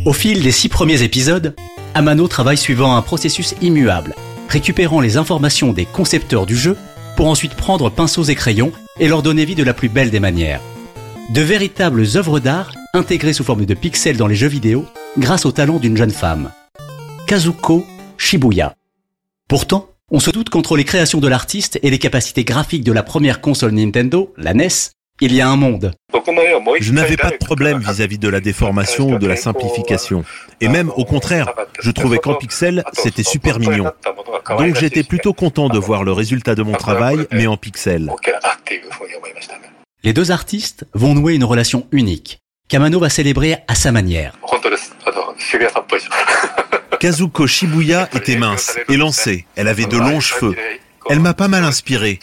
Au 0.06 0.14
fil 0.14 0.42
des 0.42 0.52
six 0.52 0.70
premiers 0.70 1.04
épisodes, 1.04 1.56
Amano 1.96 2.28
travaille 2.28 2.58
suivant 2.58 2.96
un 2.96 3.02
processus 3.02 3.54
immuable, 3.62 4.16
récupérant 4.50 5.00
les 5.00 5.18
informations 5.18 5.74
des 5.74 5.86
concepteurs 5.86 6.46
du 6.46 6.56
jeu 6.56 6.76
pour 7.16 7.28
ensuite 7.28 7.54
prendre 7.54 7.90
pinceaux 7.90 8.24
et 8.24 8.36
crayons 8.36 8.72
et 9.00 9.08
leur 9.08 9.22
donner 9.22 9.46
vie 9.46 9.56
de 9.56 9.64
la 9.64 9.74
plus 9.74 9.90
belle 9.90 10.10
des 10.10 10.20
manières. 10.20 10.62
De 11.30 11.42
véritables 11.42 12.06
œuvres 12.16 12.40
d'art 12.40 12.72
intégrées 12.94 13.34
sous 13.34 13.44
forme 13.44 13.66
de 13.66 13.74
pixels 13.74 14.18
dans 14.18 14.28
les 14.28 14.36
jeux 14.36 14.48
vidéo 14.48 14.86
grâce 15.18 15.46
au 15.46 15.52
talent 15.52 15.78
d'une 15.78 15.98
jeune 15.98 16.12
femme, 16.12 16.52
Kazuko 17.28 17.86
Shibuya. 18.18 18.76
Pourtant, 19.48 19.90
on 20.12 20.20
se 20.20 20.32
doute 20.32 20.50
qu'entre 20.50 20.76
les 20.76 20.84
créations 20.84 21.20
de 21.20 21.28
l'artiste 21.28 21.80
et 21.84 21.90
les 21.90 22.00
capacités 22.00 22.44
graphiques 22.44 22.84
de 22.84 22.92
la 22.92 23.04
première 23.04 23.42
console 23.42 23.72
Nintendo, 23.72 24.34
la 24.38 24.54
NES, 24.54 24.68
il 25.24 25.34
y 25.34 25.40
a 25.40 25.48
un 25.48 25.56
monde. 25.56 25.94
Je 26.82 26.92
n'avais 26.92 27.16
pas 27.16 27.32
de 27.32 27.38
problème 27.38 27.80
vis-à-vis 27.80 28.18
de 28.18 28.28
la 28.28 28.42
déformation 28.42 29.12
ou 29.12 29.18
de 29.18 29.26
la 29.26 29.38
simplification. 29.38 30.26
Et 30.60 30.68
même 30.68 30.92
au 30.98 31.06
contraire, 31.06 31.54
je 31.80 31.92
trouvais 31.92 32.18
qu'en 32.18 32.36
pixel, 32.36 32.84
c'était 32.92 33.24
super 33.24 33.58
mignon. 33.58 33.90
Donc 34.58 34.76
j'étais 34.76 35.04
plutôt 35.04 35.34
content 35.34 35.70
de 35.70 35.80
voir 35.80 36.04
le 36.04 36.12
résultat 36.12 36.56
de 36.56 36.64
mon 36.64 36.74
travail, 36.74 37.26
mais 37.32 37.48
en 37.48 37.56
pixel. 37.56 38.12
Les 40.04 40.12
deux 40.12 40.32
artistes 40.32 40.86
vont 40.94 41.14
nouer 41.14 41.36
une 41.36 41.46
relation 41.46 41.88
unique, 41.94 42.40
qu'Amano 42.68 43.00
va 43.00 43.10
célébrer 43.10 43.56
à 43.70 43.76
sa 43.76 43.94
manière. 43.94 44.38
Kazuko 47.00 47.48
Shibuya 47.48 48.10
était 48.16 48.36
mince, 48.36 48.78
élancée, 48.90 49.46
elle 49.56 49.70
avait 49.70 49.86
de 49.86 49.98
longs 49.98 50.20
cheveux. 50.20 50.56
Elle 51.10 51.20
m'a 51.20 51.34
pas 51.34 51.48
mal 51.48 51.64
inspiré. 51.64 52.20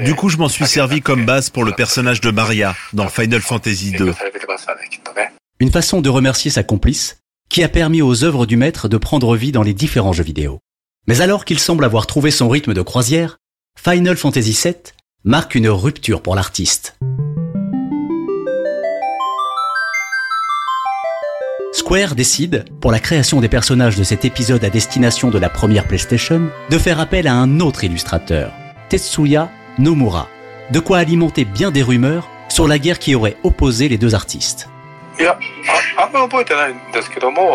Du 0.00 0.14
coup, 0.14 0.28
je 0.28 0.36
m'en 0.36 0.48
suis 0.48 0.66
servi 0.66 1.00
comme 1.00 1.24
base 1.24 1.50
pour 1.50 1.64
le 1.64 1.72
personnage 1.72 2.20
de 2.20 2.30
Maria 2.30 2.74
dans 2.92 3.08
Final 3.08 3.40
Fantasy 3.40 3.90
II. 3.90 4.12
Une 5.60 5.70
façon 5.70 6.00
de 6.00 6.08
remercier 6.08 6.50
sa 6.50 6.62
complice, 6.62 7.18
qui 7.48 7.62
a 7.62 7.68
permis 7.68 8.02
aux 8.02 8.24
œuvres 8.24 8.46
du 8.46 8.56
maître 8.56 8.88
de 8.88 8.96
prendre 8.96 9.36
vie 9.36 9.52
dans 9.52 9.62
les 9.62 9.74
différents 9.74 10.12
jeux 10.12 10.24
vidéo. 10.24 10.60
Mais 11.06 11.20
alors 11.20 11.44
qu'il 11.44 11.58
semble 11.58 11.84
avoir 11.84 12.06
trouvé 12.06 12.30
son 12.30 12.48
rythme 12.48 12.74
de 12.74 12.82
croisière, 12.82 13.38
Final 13.78 14.16
Fantasy 14.16 14.58
VII 14.64 14.74
marque 15.24 15.54
une 15.54 15.68
rupture 15.68 16.22
pour 16.22 16.34
l'artiste. 16.34 16.96
Square 21.92 22.14
décide, 22.14 22.64
pour 22.80 22.90
la 22.90 22.98
création 22.98 23.42
des 23.42 23.50
personnages 23.50 23.96
de 23.96 24.02
cet 24.02 24.24
épisode 24.24 24.64
à 24.64 24.70
destination 24.70 25.28
de 25.28 25.38
la 25.38 25.50
première 25.50 25.86
PlayStation, 25.86 26.48
de 26.70 26.78
faire 26.78 26.98
appel 26.98 27.26
à 27.26 27.34
un 27.34 27.60
autre 27.60 27.84
illustrateur, 27.84 28.50
Tetsuya 28.88 29.50
Nomura, 29.76 30.26
de 30.70 30.80
quoi 30.80 30.96
alimenter 30.96 31.44
bien 31.44 31.70
des 31.70 31.82
rumeurs 31.82 32.30
sur 32.48 32.66
la 32.66 32.78
guerre 32.78 32.98
qui 32.98 33.14
aurait 33.14 33.36
opposé 33.42 33.90
les 33.90 33.98
deux 33.98 34.14
artistes. 34.14 34.70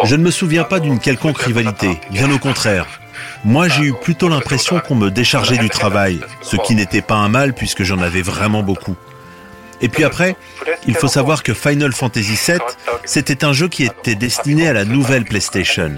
Je 0.03 0.15
ne 0.15 0.23
me 0.23 0.29
souviens 0.29 0.65
pas 0.65 0.79
d'une 0.79 0.99
quelconque 0.99 1.39
rivalité, 1.39 1.99
bien 2.11 2.29
au 2.29 2.37
contraire. 2.37 2.85
Moi, 3.43 3.67
j'ai 3.69 3.85
eu 3.85 3.93
plutôt 3.93 4.29
l'impression 4.29 4.79
qu'on 4.79 4.93
me 4.93 5.09
déchargeait 5.09 5.57
du 5.57 5.69
travail, 5.69 6.19
ce 6.43 6.57
qui 6.57 6.75
n'était 6.75 7.01
pas 7.01 7.15
un 7.15 7.29
mal 7.29 7.55
puisque 7.55 7.81
j'en 7.81 8.03
avais 8.03 8.21
vraiment 8.21 8.61
beaucoup. 8.61 8.95
Et 9.81 9.89
puis 9.89 10.03
après, 10.03 10.35
il 10.87 10.95
faut 10.95 11.07
savoir 11.07 11.43
que 11.43 11.53
Final 11.53 11.93
Fantasy 11.93 12.37
VII, 12.47 12.59
c'était 13.05 13.43
un 13.43 13.53
jeu 13.53 13.67
qui 13.67 13.83
était 13.83 14.15
destiné 14.15 14.67
à 14.67 14.73
la 14.73 14.85
nouvelle 14.85 15.25
PlayStation. 15.25 15.91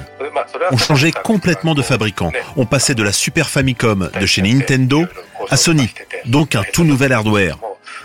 On 0.72 0.78
changeait 0.78 1.12
complètement 1.12 1.76
de 1.76 1.82
fabricant. 1.82 2.32
On 2.58 2.66
passait 2.66 2.96
de 2.96 3.04
la 3.04 3.12
Super 3.12 3.50
Famicom 3.50 4.10
de 4.20 4.26
chez 4.26 4.42
Nintendo 4.42 5.06
à 5.50 5.58
Sony, 5.58 5.90
donc 6.26 6.56
un 6.56 6.64
tout 6.64 6.84
nouvel 6.84 7.14
hardware. 7.14 7.58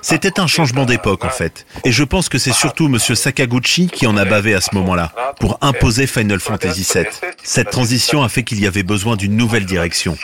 C'était 0.03 0.39
un 0.39 0.47
changement 0.47 0.85
d'époque 0.85 1.25
en 1.25 1.31
fait. 1.31 1.67
Et 1.85 1.93
je 1.93 2.05
pense 2.05 2.29
que 2.29 2.39
c'est 2.39 2.53
surtout 2.53 2.89
Monsieur 2.89 3.15
Sakaguchi 3.15 3.87
qui 3.87 4.07
en 4.07 4.17
a 4.17 4.25
bavé 4.25 4.55
à 4.55 4.61
ce 4.61 4.75
moment-là, 4.75 5.13
pour 5.41 5.59
imposer 5.63 6.07
Final 6.07 6.41
Fantasy 6.41 6.87
VII. 6.95 7.07
Cette 7.43 7.71
transition 7.71 8.23
a 8.23 8.29
fait 8.29 8.43
qu'il 8.43 8.61
y 8.61 8.67
avait 8.67 8.83
besoin 8.83 9.17
d'une 9.17 9.37
nouvelle 9.37 9.65
direction. 9.65 10.17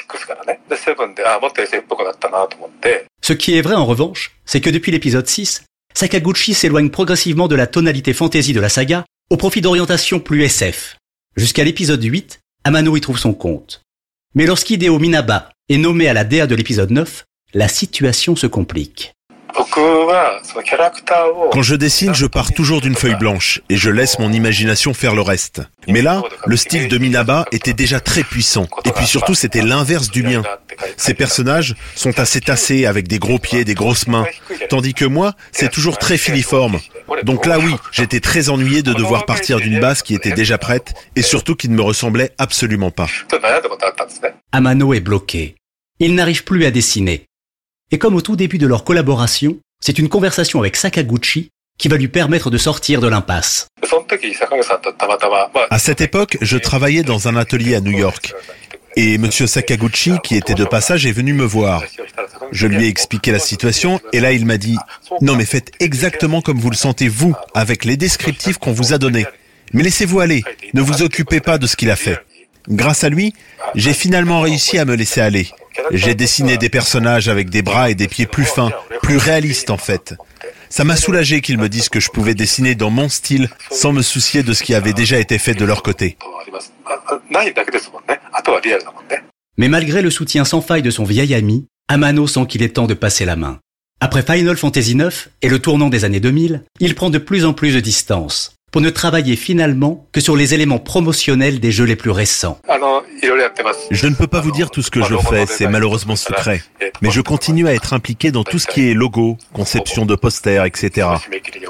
Ce 3.23 3.33
qui 3.33 3.57
est 3.57 3.63
vrai 3.63 3.75
en 3.75 3.87
revanche, 3.87 4.37
c'est 4.45 4.61
que 4.61 4.71
depuis 4.71 4.93
l'épisode 4.93 5.27
6, 5.27 5.65
Sakaguchi 5.95 6.55
s'éloigne 6.55 6.91
progressivement 6.91 7.49
de 7.49 7.57
la 7.57 7.67
tonalité 7.67 8.13
fantasy 8.13 8.53
de 8.53 8.61
la 8.61 8.69
saga 8.69 9.05
au 9.31 9.37
profit 9.37 9.61
d'orientation 9.61 10.21
plus 10.21 10.43
SF. 10.43 10.97
Jusqu'à 11.37 11.65
l'épisode 11.65 12.03
8, 12.03 12.41
Amano 12.65 12.97
y 12.97 13.01
trouve 13.01 13.19
son 13.19 13.35
compte. 13.35 13.83
Mais 14.35 14.47
lorsqu'Hideo 14.47 14.99
Minaba 14.99 15.51
est 15.69 15.79
nommé 15.79 16.09
à 16.09 16.13
la 16.13 16.25
DA 16.25 16.47
de 16.47 16.55
l'épisode 16.55 16.91
9, 16.91 17.25
la 17.55 17.69
situation 17.69 18.37
se 18.37 18.47
complique. 18.47 19.13
Quand 21.53 21.63
je 21.63 21.75
dessine, 21.75 22.15
je 22.15 22.27
pars 22.27 22.53
toujours 22.53 22.81
d'une 22.81 22.95
feuille 22.95 23.17
blanche 23.17 23.61
et 23.69 23.77
je 23.77 23.91
laisse 23.91 24.19
mon 24.19 24.33
imagination 24.33 24.95
faire 24.95 25.15
le 25.15 25.23
reste. 25.23 25.63
Mais 25.89 26.03
là, 26.03 26.23
le 26.47 26.57
style 26.57 26.89
de 26.89 26.99
Minaba 26.99 27.47
était 27.53 27.73
déjà 27.73 28.01
très 28.01 28.23
puissant. 28.23 28.69
Et 28.85 28.93
puis 28.93 29.07
surtout, 29.07 29.35
c'était 29.35 29.63
l'inverse 29.63 30.11
du 30.11 30.23
mien. 30.23 30.43
Ces 30.97 31.15
personnages 31.15 31.75
sont 31.95 32.19
assez 32.19 32.41
tassés 32.41 32.87
avec 32.87 33.09
des 33.09 33.19
gros 33.19 33.39
pieds, 33.39 33.65
des 33.65 33.75
grosses 33.75 34.07
mains. 34.07 34.27
Tandis 34.69 34.95
que 34.95 35.05
moi, 35.05 35.35
c'est 35.53 35.71
toujours 35.71 35.99
très 35.99 36.17
filiforme. 36.17 36.79
Donc 37.25 37.47
là, 37.47 37.59
oui, 37.59 37.75
j'étais 37.93 38.21
très 38.21 38.49
ennuyé 38.49 38.83
de 38.83 38.93
devoir 38.93 39.27
partir 39.27 39.59
d'une 39.59 39.81
base 39.81 40.03
qui 40.03 40.15
était 40.15 40.33
déjà 40.33 40.59
prête 40.59 40.95
et 41.17 41.23
surtout 41.23 41.55
qui 41.55 41.69
ne 41.69 41.75
me 41.75 41.83
ressemblait 41.83 42.31
absolument 42.39 42.91
pas. 42.91 43.07
Amano 44.53 44.95
est 44.95 45.01
bloqué. 45.01 45.57
Il 45.99 46.15
n'arrive 46.15 46.45
plus 46.45 46.65
à 46.65 46.71
dessiner. 46.71 47.27
Et 47.93 47.99
comme 47.99 48.15
au 48.15 48.21
tout 48.21 48.37
début 48.37 48.59
de 48.59 48.67
leur 48.67 48.85
collaboration, 48.85 49.59
c'est 49.81 49.99
une 49.99 50.09
conversation 50.09 50.61
avec 50.61 50.77
Sakaguchi 50.77 51.51
qui 51.77 51.89
va 51.89 51.97
lui 51.97 52.09
permettre 52.09 52.51
de 52.51 52.59
sortir 52.59 53.01
de 53.01 53.09
l'impasse. 53.09 53.67
À 55.71 55.79
cette 55.79 56.01
époque, 56.01 56.39
je 56.41 56.57
travaillais 56.57 57.03
dans 57.03 57.27
un 57.27 57.37
atelier 57.37 57.75
à 57.75 57.81
New 57.81 57.97
York. 57.97 58.35
Et 58.97 59.19
Monsieur 59.19 59.47
Sakaguchi, 59.47 60.13
qui 60.23 60.37
était 60.37 60.55
de 60.55 60.65
passage, 60.65 61.07
est 61.07 61.13
venu 61.13 61.33
me 61.33 61.45
voir. 61.45 61.83
Je 62.53 62.67
lui 62.67 62.85
ai 62.85 62.89
expliqué 62.89 63.33
la 63.33 63.39
situation 63.39 64.01
et 64.13 64.21
là 64.21 64.33
il 64.33 64.47
m'a 64.47 64.57
dit 64.57 64.77
Non 65.21 65.37
mais 65.37 65.45
faites 65.45 65.73
exactement 65.81 66.43
comme 66.43 66.59
vous 66.59 66.71
le 66.71 66.77
sentez 66.77 67.09
vous, 67.09 67.35
avec 67.55 67.85
les 67.85 67.97
descriptifs 67.97 68.59
qu'on 68.59 68.73
vous 68.73 68.93
a 68.93 68.99
donnés. 68.99 69.27
Mais 69.73 69.83
laissez-vous 69.83 70.21
aller, 70.21 70.43
ne 70.75 70.83
vous 70.83 71.03
occupez 71.03 71.41
pas 71.41 71.59
de 71.59 71.67
ce 71.67 71.77
qu'il 71.77 71.91
a 71.91 71.97
fait. 71.97 72.19
Grâce 72.69 73.05
à 73.05 73.09
lui, 73.09 73.33
j'ai 73.75 73.95
finalement 73.95 74.41
réussi 74.41 74.79
à 74.79 74.85
me 74.85 74.95
laisser 74.95 75.21
aller. 75.21 75.49
J'ai 75.93 76.15
dessiné 76.15 76.57
des 76.57 76.69
personnages 76.69 77.29
avec 77.29 77.51
des 77.51 77.63
bras 77.63 77.91
et 77.91 77.95
des 77.95 78.09
pieds 78.09 78.27
plus 78.27 78.45
fins, 78.45 78.71
plus 79.03 79.17
réalistes 79.17 79.71
en 79.71 79.77
fait. 79.77 80.15
Ça 80.69 80.85
m'a 80.85 80.97
soulagé 80.97 81.41
qu'ils 81.41 81.59
me 81.59 81.69
disent 81.69 81.89
que 81.89 81.99
je 81.99 82.11
pouvais 82.11 82.35
dessiner 82.35 82.75
dans 82.75 82.91
mon 82.91 83.09
style 83.09 83.49
sans 83.73 83.93
me 83.93 84.03
soucier 84.03 84.43
de 84.43 84.53
ce 84.53 84.63
qui 84.63 84.75
avait 84.75 84.93
déjà 84.93 85.19
été 85.19 85.39
fait 85.39 85.55
de 85.55 85.65
leur 85.65 85.83
côté. 85.83 86.17
Mais 89.57 89.69
malgré 89.69 90.03
le 90.03 90.11
soutien 90.11 90.45
sans 90.45 90.61
faille 90.61 90.83
de 90.83 90.91
son 90.91 91.05
vieil 91.05 91.35
ami, 91.35 91.67
Amano 91.89 92.27
sent 92.27 92.47
qu'il 92.47 92.63
est 92.63 92.77
temps 92.77 92.87
de 92.87 92.95
passer 92.95 93.25
la 93.25 93.37
main. 93.37 93.59
Après 94.01 94.23
Final 94.23 94.57
Fantasy 94.57 94.93
IX 94.93 95.29
et 95.43 95.49
le 95.49 95.59
tournant 95.59 95.89
des 95.89 96.05
années 96.05 96.21
2000, 96.21 96.63
il 96.79 96.95
prend 96.95 97.11
de 97.11 97.19
plus 97.19 97.45
en 97.45 97.53
plus 97.53 97.75
de 97.75 97.81
distance 97.81 98.55
pour 98.71 98.81
ne 98.81 98.91
travailler 98.91 99.37
finalement 99.37 100.07
que 100.13 100.21
sur 100.21 100.37
les 100.37 100.55
éléments 100.55 100.79
promotionnels 100.79 101.61
des 101.61 101.73
jeux 101.73 101.85
les 101.85 101.97
plus 101.97 102.11
récents. 102.11 102.59
Je 103.91 104.07
ne 104.07 104.15
peux 104.15 104.27
pas 104.27 104.41
vous 104.41 104.53
dire 104.53 104.71
tout 104.71 104.83
ce 104.83 104.91
que 104.91 105.03
je 105.03 105.17
fais, 105.17 105.47
c'est 105.47 105.67
malheureusement 105.67 106.17
secret. 106.17 106.63
Mais 107.03 107.11
je 107.11 107.21
continue 107.21 107.67
à 107.67 107.75
être 107.75 107.93
impliqué 107.93 108.31
dans 108.31 108.45
tout 108.45 108.59
ce 108.59 108.67
qui 108.67 108.91
est 108.91 108.95
logo, 108.95 109.37
conception 109.53 110.07
de 110.07 110.15
posters, 110.15 110.65
etc. 110.65 111.09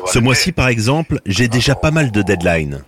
Ce 0.07 0.19
mois-ci, 0.19 0.52
par 0.52 0.69
exemple, 0.69 1.21
j'ai 1.26 1.49
déjà 1.49 1.75
pas 1.75 1.90
mal 1.90 2.11
de 2.11 2.23
deadlines. 2.23 2.85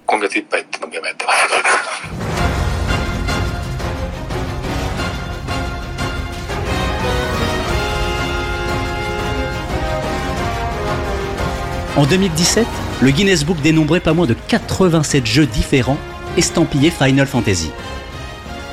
En 11.94 12.06
2017, 12.06 12.66
le 13.02 13.10
Guinness 13.10 13.44
Book 13.44 13.60
dénombrait 13.60 13.98
pas 13.98 14.12
moins 14.12 14.26
de 14.26 14.36
87 14.46 15.26
jeux 15.26 15.46
différents 15.46 15.98
estampillés 16.36 16.92
Final 16.92 17.26
Fantasy. 17.26 17.70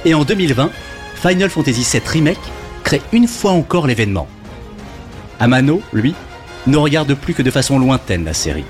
Et 0.06 0.14
en 0.14 0.24
2020, 0.24 0.70
Final 1.16 1.50
Fantasy 1.50 1.86
VII 1.92 2.02
Remake 2.06 2.38
crée 2.84 3.02
une 3.12 3.28
fois 3.28 3.52
encore 3.52 3.88
l'événement. 3.88 4.28
Amano, 5.40 5.82
lui, 5.94 6.14
ne 6.68 6.78
regarde 6.78 7.16
plus 7.16 7.34
que 7.34 7.42
de 7.42 7.50
façon 7.50 7.80
lointaine 7.80 8.24
la 8.24 8.36
série. 8.36 8.66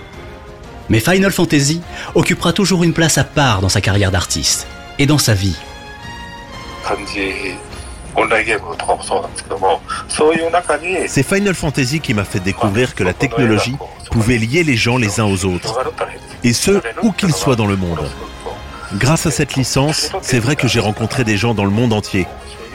Mais 0.88 1.02
Final 1.02 1.32
Fantasy 1.32 1.82
occupera 2.16 2.54
toujours 2.54 2.84
une 2.86 2.94
place 2.94 3.18
à 3.18 3.26
part 3.26 3.60
dans 3.60 3.70
sa 3.70 3.82
carrière 3.82 4.12
d'artiste 4.12 4.66
et 4.98 5.06
dans 5.06 5.18
sa 5.18 5.34
vie. 5.34 5.58
C'est 11.08 11.24
Final 11.24 11.54
Fantasy 11.54 12.00
qui 12.00 12.14
m'a 12.14 12.24
fait 12.24 12.40
découvrir 12.40 12.96
que 12.96 13.04
la 13.04 13.14
technologie 13.14 13.78
pouvait 14.12 14.38
lier 14.38 14.64
les 14.64 14.76
gens 14.76 14.98
les 14.98 15.20
uns 15.20 15.26
aux 15.26 15.46
autres, 15.46 15.80
et 16.44 16.54
ce, 16.54 16.82
où 17.04 17.12
qu'ils 17.12 17.34
soient 17.34 17.56
dans 17.56 17.68
le 17.68 17.76
monde. 17.76 18.10
Grâce 18.96 19.26
à 19.26 19.32
cette 19.32 19.56
licence, 19.56 20.12
c'est 20.22 20.40
vrai 20.40 20.56
que 20.56 20.68
j'ai 20.68 20.80
rencontré 20.80 21.24
des 21.24 21.38
gens 21.38 21.54
dans 21.54 21.66
le 21.66 21.72
monde 21.72 21.94
entier, 21.94 22.26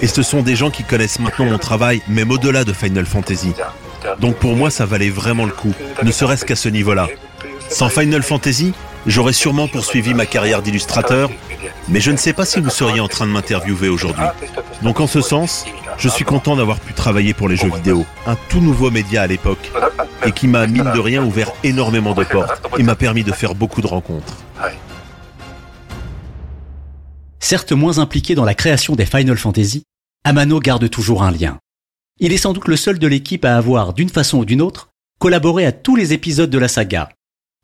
et 0.00 0.06
ce 0.06 0.22
sont 0.22 0.42
des 0.42 0.56
gens 0.56 0.70
qui 0.70 0.84
connaissent 0.84 1.18
maintenant 1.18 1.46
mon 1.46 1.58
travail, 1.58 2.02
même 2.08 2.30
au-delà 2.30 2.64
de 2.64 2.72
Final 2.72 3.06
Fantasy. 3.06 3.52
Donc 4.20 4.36
pour 4.36 4.54
moi, 4.54 4.70
ça 4.70 4.86
valait 4.86 5.10
vraiment 5.10 5.44
le 5.44 5.52
coup, 5.52 5.72
ne 6.02 6.12
serait-ce 6.12 6.44
qu'à 6.44 6.56
ce 6.56 6.68
niveau-là. 6.68 7.08
Sans 7.68 7.88
Final 7.88 8.22
Fantasy, 8.22 8.74
j'aurais 9.06 9.32
sûrement 9.32 9.66
poursuivi 9.66 10.14
ma 10.14 10.26
carrière 10.26 10.62
d'illustrateur, 10.62 11.30
mais 11.88 12.00
je 12.00 12.10
ne 12.10 12.16
sais 12.16 12.32
pas 12.32 12.44
si 12.44 12.60
vous 12.60 12.70
seriez 12.70 13.00
en 13.00 13.08
train 13.08 13.26
de 13.26 13.32
m'interviewer 13.32 13.88
aujourd'hui. 13.88 14.24
Donc 14.82 15.00
en 15.00 15.06
ce 15.06 15.20
sens, 15.20 15.64
je 15.98 16.08
suis 16.08 16.24
content 16.24 16.56
d'avoir 16.56 16.80
pu 16.80 16.92
travailler 16.94 17.34
pour 17.34 17.48
les 17.48 17.56
jeux 17.56 17.70
vidéo, 17.70 18.04
un 18.26 18.36
tout 18.48 18.60
nouveau 18.60 18.90
média 18.90 19.22
à 19.22 19.26
l'époque, 19.26 19.70
et 20.24 20.32
qui 20.32 20.46
m'a, 20.46 20.66
mine 20.66 20.90
de 20.94 20.98
rien, 20.98 21.24
ouvert 21.24 21.52
énormément 21.62 22.14
de 22.14 22.24
portes 22.24 22.60
et 22.78 22.82
m'a 22.82 22.96
permis 22.96 23.24
de 23.24 23.32
faire 23.32 23.54
beaucoup 23.54 23.82
de 23.82 23.86
rencontres. 23.86 24.36
Certes 27.38 27.72
moins 27.72 27.98
impliqué 27.98 28.34
dans 28.34 28.44
la 28.44 28.54
création 28.54 28.96
des 28.96 29.04
Final 29.04 29.36
Fantasy, 29.36 29.82
Amano 30.24 30.60
garde 30.60 30.88
toujours 30.88 31.22
un 31.22 31.30
lien. 31.30 31.58
Il 32.18 32.32
est 32.32 32.38
sans 32.38 32.54
doute 32.54 32.68
le 32.68 32.76
seul 32.76 32.98
de 32.98 33.06
l'équipe 33.06 33.44
à 33.44 33.56
avoir, 33.56 33.92
d'une 33.92 34.08
façon 34.08 34.38
ou 34.38 34.44
d'une 34.46 34.62
autre, 34.62 34.88
collaboré 35.18 35.66
à 35.66 35.72
tous 35.72 35.96
les 35.96 36.14
épisodes 36.14 36.48
de 36.48 36.58
la 36.58 36.68
saga. 36.68 37.10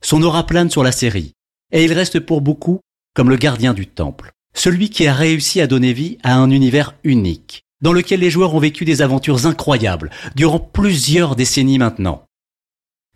Son 0.03 0.23
aura 0.23 0.45
plane 0.45 0.71
sur 0.71 0.83
la 0.83 0.93
série, 0.93 1.33
et 1.73 1.85
il 1.85 1.93
reste 1.93 2.21
pour 2.21 2.43
beaucoup 2.43 2.81
comme 3.21 3.29
le 3.29 3.37
gardien 3.37 3.75
du 3.75 3.87
temple, 3.87 4.33
celui 4.55 4.89
qui 4.89 5.07
a 5.07 5.13
réussi 5.13 5.61
à 5.61 5.67
donner 5.67 5.93
vie 5.93 6.17
à 6.23 6.37
un 6.37 6.51
univers 6.51 6.95
unique, 7.05 7.67
dans 7.83 7.93
lequel 7.93 8.21
les 8.21 8.31
joueurs 8.31 8.55
ont 8.55 8.61
vécu 8.61 8.87
des 8.87 9.03
aventures 9.03 9.45
incroyables 9.45 10.09
durant 10.37 10.59
plusieurs 10.59 11.37
décennies 11.37 11.77
maintenant. 11.77 12.25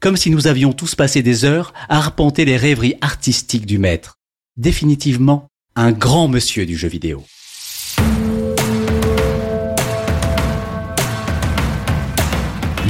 Comme 0.02 0.18
si 0.18 0.28
nous 0.28 0.46
avions 0.46 0.74
tous 0.74 0.94
passé 0.94 1.22
des 1.22 1.46
heures 1.46 1.72
à 1.88 1.96
arpenter 1.96 2.44
les 2.44 2.58
rêveries 2.58 2.96
artistiques 3.00 3.64
du 3.64 3.78
maître. 3.78 4.16
Définitivement 4.58 5.48
un 5.74 5.90
grand 5.90 6.28
monsieur 6.28 6.66
du 6.66 6.76
jeu 6.76 6.88
vidéo. 6.88 7.24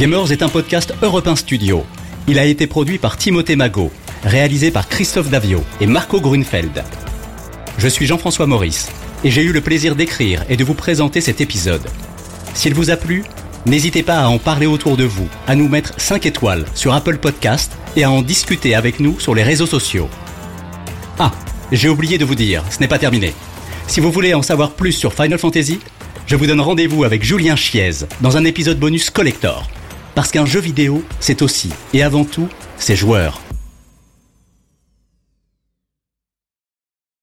Gamers 0.01 0.33
est 0.33 0.43
un 0.43 0.49
podcast 0.49 0.93
Europe 1.01 1.31
Studio. 1.37 1.87
Il 2.27 2.41
a 2.41 2.45
été 2.45 2.67
produit 2.67 2.99
par 2.99 3.17
Timothée 3.17 3.55
Magot, 3.55 3.93
réalisé 4.25 4.71
par 4.71 4.89
Christophe 4.89 5.31
Davio 5.31 5.63
et 5.81 5.87
Marco 5.87 6.21
Grunfeld. 6.21 6.83
Je 7.79 7.89
suis 7.89 8.07
Jean-François 8.07 8.47
Maurice 8.47 8.89
et 9.23 9.31
j'ai 9.31 9.43
eu 9.43 9.53
le 9.53 9.61
plaisir 9.61 9.97
d'écrire 9.97 10.45
et 10.49 10.57
de 10.57 10.65
vous 10.65 10.75
présenter 10.75 11.21
cet 11.21 11.41
épisode. 11.41 11.87
S'il 12.55 12.75
vous 12.75 12.91
a 12.91 12.97
plu, 12.97 13.25
n'hésitez 13.67 14.03
pas 14.03 14.21
à 14.21 14.29
en 14.29 14.39
parler 14.39 14.67
autour 14.67 14.97
de 14.97 15.05
vous, 15.05 15.29
à 15.47 15.55
nous 15.55 15.69
mettre 15.69 15.95
5 15.99 16.27
étoiles 16.27 16.65
sur 16.75 16.95
Apple 16.95 17.19
Podcast 17.19 17.73
et 17.97 18.05
à 18.05 18.11
en 18.11 18.23
discuter 18.23 18.75
avec 18.75 19.01
nous 19.01 19.21
sur 19.21 19.35
les 19.35 19.43
réseaux 19.43 19.67
sociaux. 19.67 20.09
Ah, 21.19 21.33
j'ai 21.73 21.89
oublié 21.89 22.19
de 22.19 22.25
vous 22.25 22.35
dire, 22.35 22.65
ce 22.71 22.81
n'est 22.81 22.89
pas 22.89 22.99
terminé. 22.99 23.35
Si 23.87 24.01
vous 24.01 24.11
voulez 24.11 24.35
en 24.35 24.43
savoir 24.43 24.73
plus 24.73 24.93
sur 24.93 25.13
Final 25.13 25.39
Fantasy, 25.39 25.81
je 26.27 26.37
vous 26.37 26.47
donne 26.47 26.61
rendez-vous 26.61 27.05
avec 27.05 27.23
Julien 27.23 27.57
Chiez 27.57 28.07
dans 28.23 28.37
un 28.37 28.45
épisode 28.45 28.79
bonus 28.79 29.11
collector. 29.11 29.69
Parce 30.15 30.31
qu'un 30.31 30.47
jeu 30.47 30.61
vidéo, 30.61 31.05
c'est 31.21 31.43
aussi 31.43 31.71
et 31.93 32.03
avant 32.03 32.25
tout 32.25 32.49
ses 32.79 32.97
joueurs. 32.97 33.44